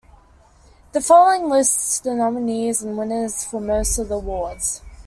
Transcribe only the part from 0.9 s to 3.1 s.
The following lists the nominees and